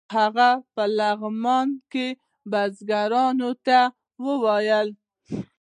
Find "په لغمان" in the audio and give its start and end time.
0.73-1.69